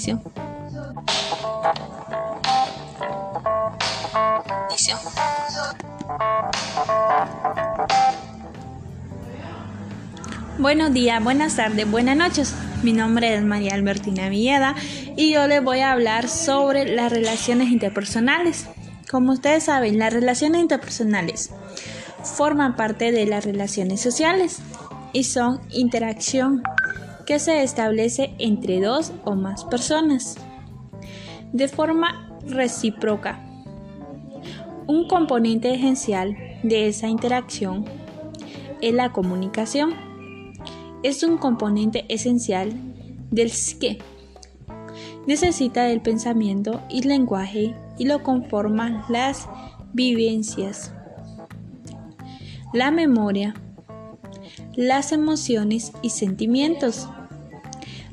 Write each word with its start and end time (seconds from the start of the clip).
Inicio. 0.00 0.22
Inicio. 4.70 4.96
Buenos 10.58 10.94
días, 10.94 11.22
buenas 11.22 11.56
tardes, 11.56 11.90
buenas 11.90 12.16
noches. 12.16 12.54
Mi 12.82 12.94
nombre 12.94 13.34
es 13.34 13.42
María 13.42 13.74
Albertina 13.74 14.30
Villeda 14.30 14.74
y 15.16 15.32
yo 15.32 15.46
les 15.46 15.62
voy 15.62 15.80
a 15.80 15.92
hablar 15.92 16.28
sobre 16.28 16.86
las 16.86 17.12
relaciones 17.12 17.68
interpersonales. 17.68 18.68
Como 19.10 19.32
ustedes 19.32 19.64
saben, 19.64 19.98
las 19.98 20.14
relaciones 20.14 20.62
interpersonales 20.62 21.50
forman 22.22 22.74
parte 22.74 23.12
de 23.12 23.26
las 23.26 23.44
relaciones 23.44 24.00
sociales 24.00 24.60
y 25.12 25.24
son 25.24 25.60
interacción 25.70 26.62
que 27.26 27.38
se 27.38 27.62
establece 27.62 28.34
entre 28.38 28.80
dos 28.80 29.12
o 29.24 29.34
más 29.34 29.64
personas 29.64 30.36
de 31.52 31.68
forma 31.68 32.38
recíproca. 32.46 33.40
Un 34.86 35.06
componente 35.08 35.72
esencial 35.74 36.36
de 36.62 36.88
esa 36.88 37.08
interacción 37.08 37.84
es 38.80 38.94
la 38.94 39.12
comunicación. 39.12 39.94
Es 41.02 41.22
un 41.22 41.38
componente 41.38 42.04
esencial 42.08 42.72
del 43.30 43.50
psique. 43.50 43.98
Necesita 45.26 45.84
del 45.84 46.00
pensamiento 46.00 46.80
y 46.88 47.02
lenguaje 47.02 47.74
y 47.98 48.06
lo 48.06 48.22
conforman 48.22 49.02
las 49.08 49.48
vivencias, 49.92 50.94
la 52.72 52.90
memoria, 52.90 53.54
las 54.74 55.12
emociones 55.12 55.92
y 56.02 56.10
sentimientos, 56.10 57.08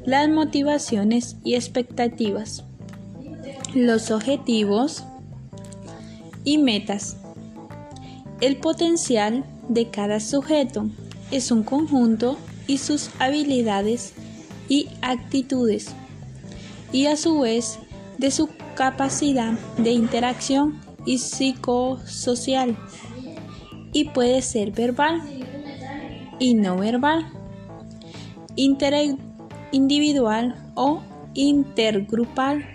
las 0.06 0.30
motivaciones 0.30 1.38
y 1.44 1.56
expectativas, 1.56 2.64
los 3.73 4.12
objetivos 4.12 5.04
y 6.44 6.58
metas. 6.58 7.18
El 8.42 8.58
potencial 8.58 9.46
de 9.68 9.90
cada 9.90 10.20
sujeto 10.20 10.90
es 11.31 11.52
un 11.52 11.64
conjunto 11.64 12.38
y 12.68 12.78
sus 12.78 13.09
habilidades 13.20 14.14
y 14.70 14.90
actitudes, 15.02 15.94
y 16.92 17.06
a 17.08 17.18
su 17.18 17.40
vez 17.40 17.80
de 18.18 18.31
su 18.31 18.50
capacidad 18.76 19.53
de 19.78 19.92
interacción 19.92 20.80
y 21.06 21.20
psicosocial, 21.20 22.78
y 23.94 24.06
puede 24.06 24.42
ser 24.42 24.72
verbal 24.72 25.22
y 26.40 26.54
no 26.54 26.78
verbal, 26.78 27.28
individual 29.72 30.56
o 30.76 31.02
intergrupal. 31.34 32.66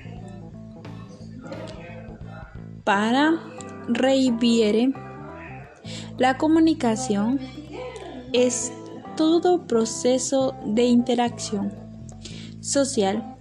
Para 2.85 3.41
Reiviere, 3.89 4.93
la 6.19 6.39
comunicación 6.39 7.41
es 8.33 8.73
todo 9.17 9.67
proceso 9.67 10.55
de 10.65 10.85
interacción 10.85 11.73
social 12.61 13.37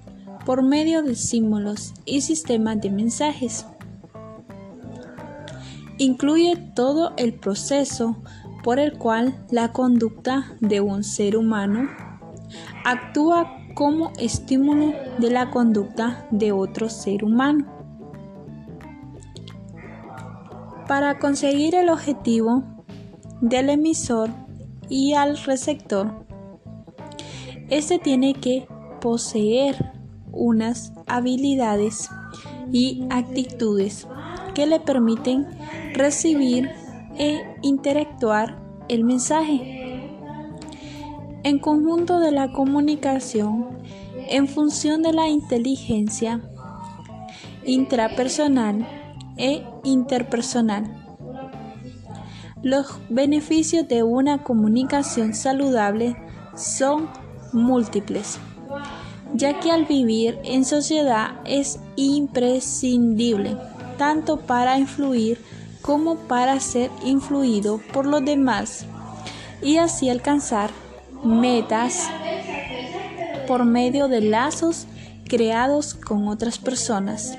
por 0.46 0.64
medio 0.64 1.04
de 1.04 1.16
símbolos 1.16 1.94
y 2.06 2.22
sistemas 2.22 2.82
de 2.82 2.90
mensajes. 2.90 3.66
Incluye 5.98 6.56
todo 6.76 7.14
el 7.18 7.34
proceso 7.34 8.18
por 8.64 8.80
el 8.80 8.98
cual 8.98 9.36
la 9.50 9.72
conducta 9.72 10.54
de 10.60 10.82
un 10.82 11.04
ser 11.04 11.36
humano 11.36 11.90
actúa 12.86 13.58
como 13.74 14.12
estímulo 14.20 14.94
de 15.18 15.32
la 15.32 15.50
conducta 15.50 16.28
de 16.32 16.52
otro 16.52 16.90
ser 16.90 17.24
humano. 17.24 17.66
Para 20.88 21.20
conseguir 21.20 21.76
el 21.76 21.90
objetivo 21.90 22.64
del 23.40 23.70
emisor 23.70 24.30
y 24.90 25.14
al 25.14 25.38
receptor, 25.38 26.26
este 27.70 27.98
tiene 27.98 28.34
que 28.34 28.68
poseer 29.00 29.94
unas 30.34 30.94
habilidades 31.08 32.10
y 32.72 33.06
actitudes 33.10 34.08
que 34.54 34.66
le 34.66 34.80
permiten 34.80 35.48
recibir 35.94 36.70
e 37.22 37.46
interactuar 37.62 38.58
el 38.90 39.04
mensaje. 39.04 40.10
En 41.44 41.60
conjunto 41.60 42.20
de 42.20 42.32
la 42.32 42.52
comunicación, 42.52 43.78
en 44.28 44.48
función 44.48 45.04
de 45.04 45.14
la 45.14 45.28
inteligencia 45.28 46.42
intrapersonal 47.64 48.88
e 49.38 49.64
interpersonal. 49.84 50.98
Los 52.64 52.88
beneficios 53.10 53.88
de 53.88 54.02
una 54.02 54.44
comunicación 54.44 55.36
saludable 55.36 56.16
son 56.56 57.08
múltiples, 57.54 58.40
ya 59.36 59.60
que 59.60 59.70
al 59.70 59.86
vivir 59.86 60.40
en 60.44 60.66
sociedad 60.66 61.40
es 61.46 61.80
imprescindible 61.98 63.58
tanto 64.00 64.38
para 64.38 64.80
influir 64.80 65.40
como 65.82 66.16
para 66.16 66.60
ser 66.60 66.92
influido 67.04 67.80
por 67.94 68.06
los 68.06 68.24
demás 68.24 68.86
y 69.62 69.78
así 69.78 70.10
alcanzar 70.10 70.72
metas 71.24 72.10
por 73.48 73.66
medio 73.66 74.08
de 74.08 74.22
lazos 74.22 74.88
creados 75.28 75.94
con 75.94 76.28
otras 76.28 76.60
personas. 76.60 77.38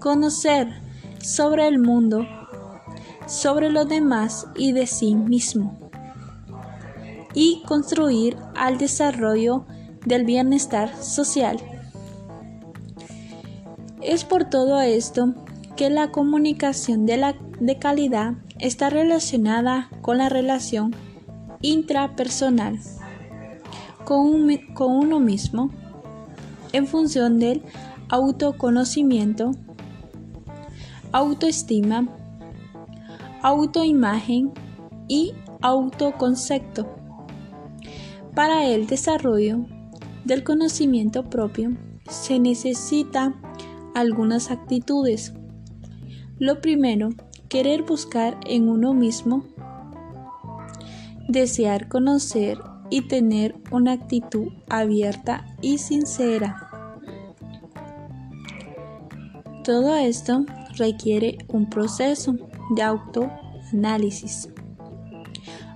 Conocer 0.00 0.68
sobre 1.20 1.68
el 1.68 1.78
mundo, 1.78 2.26
sobre 3.26 3.70
los 3.70 3.88
demás 3.88 4.46
y 4.56 4.72
de 4.72 4.86
sí 4.86 5.14
mismo. 5.14 5.78
Y 7.34 7.62
construir 7.66 8.36
al 8.56 8.78
desarrollo 8.78 9.64
del 10.04 10.24
bienestar 10.24 10.96
social. 11.02 11.58
Es 14.02 14.24
por 14.24 14.46
todo 14.46 14.80
esto 14.80 15.34
que 15.78 15.90
la 15.90 16.10
comunicación 16.10 17.06
de, 17.06 17.16
la, 17.18 17.36
de 17.60 17.78
calidad 17.78 18.34
está 18.58 18.90
relacionada 18.90 19.88
con 20.02 20.18
la 20.18 20.28
relación 20.28 20.92
intrapersonal 21.62 22.80
con, 24.04 24.48
con 24.74 24.92
uno 24.92 25.20
mismo 25.20 25.70
en 26.72 26.88
función 26.88 27.38
del 27.38 27.62
autoconocimiento, 28.08 29.52
autoestima, 31.12 32.08
autoimagen 33.42 34.50
y 35.06 35.32
autoconcepto. 35.60 36.88
Para 38.34 38.66
el 38.66 38.88
desarrollo 38.88 39.64
del 40.24 40.42
conocimiento 40.42 41.30
propio 41.30 41.76
se 42.08 42.40
necesita 42.40 43.40
algunas 43.94 44.50
actitudes 44.50 45.34
lo 46.38 46.60
primero, 46.60 47.10
querer 47.48 47.82
buscar 47.82 48.38
en 48.46 48.68
uno 48.68 48.94
mismo, 48.94 49.44
desear 51.28 51.88
conocer 51.88 52.58
y 52.90 53.08
tener 53.08 53.54
una 53.70 53.92
actitud 53.92 54.48
abierta 54.68 55.46
y 55.60 55.78
sincera. 55.78 56.70
Todo 59.64 59.96
esto 59.96 60.46
requiere 60.76 61.38
un 61.48 61.68
proceso 61.68 62.36
de 62.74 62.82
autoanálisis. 62.82 64.48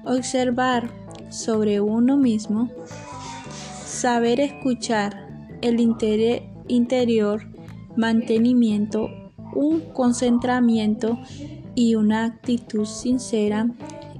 Observar 0.04 0.90
sobre 1.30 1.80
uno 1.80 2.16
mismo, 2.16 2.70
saber 3.84 4.40
escuchar 4.40 5.28
el 5.60 5.80
interior, 6.68 7.46
mantenimiento 7.96 9.08
un 9.54 9.80
concentramiento 9.92 11.18
y 11.74 11.94
una 11.94 12.24
actitud 12.24 12.84
sincera 12.84 13.68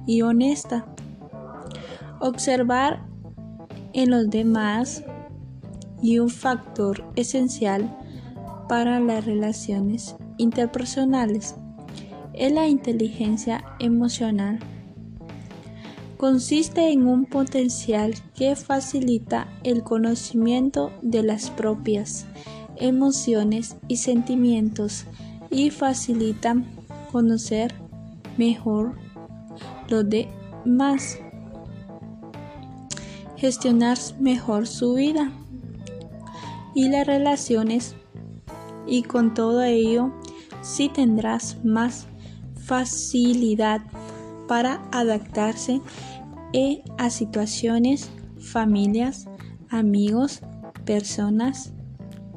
y 0.05 0.21
honesta. 0.21 0.85
Observar 2.19 3.05
en 3.93 4.09
los 4.09 4.29
demás 4.29 5.03
y 6.01 6.19
un 6.19 6.29
factor 6.29 7.03
esencial 7.15 7.97
para 8.67 8.99
las 8.99 9.25
relaciones 9.25 10.15
interpersonales 10.37 11.55
es 12.33 12.51
la 12.51 12.67
inteligencia 12.67 13.63
emocional. 13.79 14.59
Consiste 16.17 16.91
en 16.91 17.07
un 17.07 17.25
potencial 17.25 18.15
que 18.33 18.55
facilita 18.55 19.47
el 19.63 19.83
conocimiento 19.83 20.91
de 21.01 21.21
las 21.21 21.49
propias 21.49 22.25
emociones 22.77 23.75
y 23.87 23.97
sentimientos 23.97 25.05
y 25.53 25.69
facilitan 25.69 26.65
conocer 27.11 27.73
mejor 28.37 28.95
los 29.87 30.05
demás, 30.09 31.19
gestionar 33.37 33.97
mejor 34.19 34.67
su 34.67 34.95
vida. 34.95 35.31
y 36.75 36.89
las 36.89 37.05
relaciones 37.05 37.95
y 38.87 39.03
con 39.03 39.35
todo 39.35 39.61
ello 39.61 40.11
sí 40.63 40.89
tendrás 40.89 41.63
más 41.63 42.07
facilidad 42.55 43.81
para 44.47 44.81
adaptarse 44.91 45.81
e 46.51 46.83
a 46.97 47.11
situaciones, 47.11 48.09
familias, 48.39 49.27
amigos, 49.69 50.41
personas, 50.83 51.73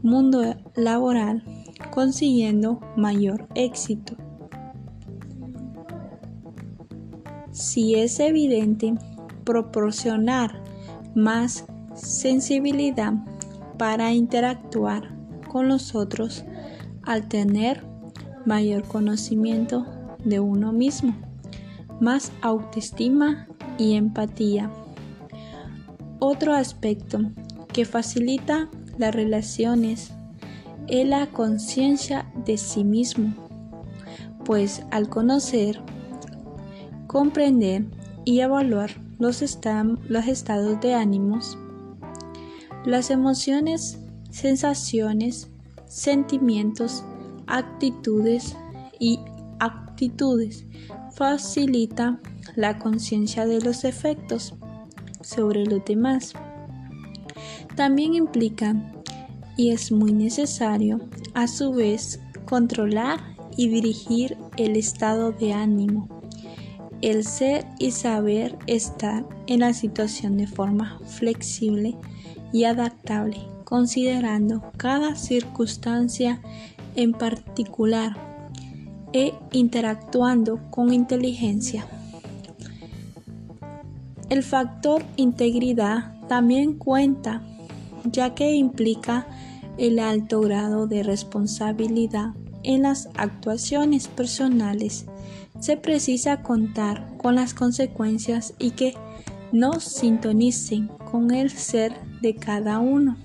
mundo 0.03 0.55
laboral, 0.75 1.43
consiguiendo 1.97 2.79
mayor 2.95 3.49
éxito. 3.55 4.17
Si 7.53 7.95
es 7.95 8.21
evidente 8.21 8.93
proporcionar 9.45 10.63
más 11.15 11.65
sensibilidad 11.95 13.15
para 13.79 14.13
interactuar 14.13 15.17
con 15.49 15.69
los 15.69 15.95
otros 15.95 16.45
al 17.03 17.29
tener 17.29 17.83
mayor 18.45 18.83
conocimiento 18.83 19.87
de 20.23 20.39
uno 20.39 20.75
mismo, 20.75 21.17
más 21.99 22.31
autoestima 22.43 23.49
y 23.79 23.95
empatía. 23.95 24.71
Otro 26.19 26.53
aspecto 26.53 27.21
que 27.73 27.87
facilita 27.87 28.69
las 28.99 29.15
relaciones 29.15 30.13
es 30.89 31.07
la 31.07 31.27
conciencia 31.29 32.31
de 32.45 32.57
sí 32.57 32.85
mismo, 32.85 33.35
pues 34.45 34.83
al 34.91 35.09
conocer, 35.09 35.81
comprender 37.07 37.85
y 38.25 38.41
evaluar 38.41 38.91
los, 39.19 39.43
los 40.09 40.29
estados 40.29 40.81
de 40.81 40.95
ánimos, 40.95 41.59
las 42.85 43.11
emociones, 43.11 43.99
sensaciones, 44.31 45.51
sentimientos, 45.87 47.05
actitudes 47.47 48.57
y 48.99 49.21
actitudes 49.59 50.67
facilita 51.15 52.21
la 52.55 52.79
conciencia 52.79 53.47
de 53.47 53.61
los 53.61 53.85
efectos 53.85 54.55
sobre 55.23 55.65
los 55.65 55.85
demás. 55.85 56.35
También 57.75 58.15
implica, 58.15 58.75
y 59.57 59.71
es 59.71 59.91
muy 59.91 60.13
necesario, 60.13 61.01
a 61.35 61.49
su 61.49 61.73
vez, 61.73 62.21
controlar 62.45 63.21
y 63.57 63.69
dirigir 63.69 64.37
el 64.57 64.77
estado 64.77 65.33
de 65.33 65.53
ánimo, 65.53 66.09
el 67.03 67.25
ser 67.25 67.67
y 67.79 67.91
saber 67.91 68.57
estar 68.67 69.27
en 69.47 69.61
la 69.61 69.73
situación 69.73 70.37
de 70.37 70.47
forma 70.47 71.01
flexible 71.05 71.97
y 72.53 72.65
adaptable, 72.65 73.39
considerando 73.65 74.63
cada 74.77 75.17
circunstancia 75.17 76.41
en 76.95 77.13
particular 77.13 78.17
e 79.13 79.35
interactuando 79.53 80.61
con 80.71 80.93
inteligencia. 80.93 81.87
El 84.29 84.43
factor 84.43 85.05
integridad 85.17 86.21
también 86.27 86.75
cuenta, 86.75 87.43
ya 88.11 88.35
que 88.35 88.55
implica 88.55 89.27
el 89.79 89.99
alto 89.99 90.41
grado 90.41 90.87
de 90.87 91.03
responsabilidad 91.03 92.31
en 92.63 92.83
las 92.83 93.09
actuaciones 93.17 94.09
personales. 94.09 95.07
Se 95.61 95.77
precisa 95.77 96.43
contar 96.43 97.17
con 97.19 97.35
las 97.37 97.55
consecuencias 97.55 98.55
y 98.59 98.73
que 98.73 98.95
no 99.53 99.81
sintonicen 99.81 100.89
con 101.11 101.33
el 101.33 101.51
ser 101.51 101.93
de 102.21 102.35
cada 102.35 102.79
uno. 102.79 103.17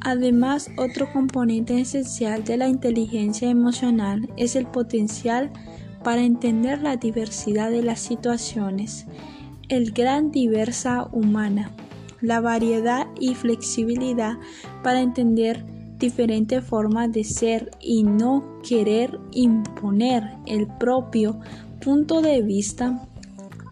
Además, 0.00 0.70
otro 0.76 1.10
componente 1.12 1.80
esencial 1.80 2.44
de 2.44 2.56
la 2.56 2.68
inteligencia 2.68 3.48
emocional 3.48 4.28
es 4.36 4.54
el 4.54 4.66
potencial 4.66 5.50
para 6.02 6.22
entender 6.22 6.82
la 6.82 6.96
diversidad 6.96 7.70
de 7.70 7.82
las 7.82 8.00
situaciones 8.00 9.06
el 9.68 9.92
gran 9.92 10.30
diversa 10.30 11.08
humana, 11.12 11.70
la 12.24 12.40
variedad 12.40 13.06
y 13.20 13.34
flexibilidad 13.34 14.38
para 14.82 15.02
entender 15.02 15.64
diferentes 15.98 16.64
formas 16.64 17.12
de 17.12 17.22
ser 17.22 17.70
y 17.80 18.02
no 18.02 18.60
querer 18.66 19.20
imponer 19.30 20.24
el 20.46 20.66
propio 20.66 21.38
punto 21.84 22.22
de 22.22 22.40
vista, 22.40 23.06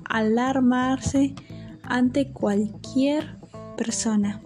alarmarse 0.04 1.34
ante 1.82 2.30
cualquier 2.30 3.38
persona 3.76 4.42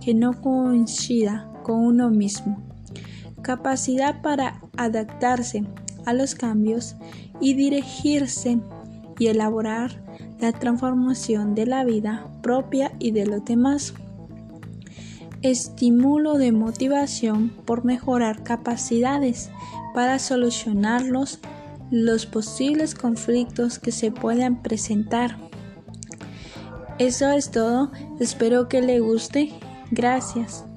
que 0.00 0.14
no 0.14 0.40
coincida 0.40 1.52
con 1.64 1.84
uno 1.84 2.10
mismo, 2.10 2.62
capacidad 3.42 4.22
para 4.22 4.60
adaptarse 4.76 5.64
a 6.06 6.12
los 6.12 6.36
cambios 6.36 6.96
y 7.40 7.54
dirigirse 7.54 8.60
y 9.18 9.28
elaborar 9.28 10.02
la 10.40 10.52
transformación 10.52 11.54
de 11.54 11.66
la 11.66 11.84
vida 11.84 12.28
propia 12.42 12.92
y 12.98 13.10
de 13.10 13.26
los 13.26 13.44
demás. 13.44 13.94
Estímulo 15.42 16.34
de 16.34 16.52
motivación 16.52 17.50
por 17.64 17.84
mejorar 17.84 18.42
capacidades 18.42 19.50
para 19.94 20.18
solucionar 20.18 21.02
los, 21.02 21.40
los 21.90 22.26
posibles 22.26 22.94
conflictos 22.94 23.78
que 23.78 23.92
se 23.92 24.10
puedan 24.10 24.62
presentar. 24.62 25.36
Eso 26.98 27.30
es 27.30 27.50
todo, 27.50 27.92
espero 28.18 28.68
que 28.68 28.82
le 28.82 28.98
guste. 29.00 29.52
Gracias. 29.90 30.67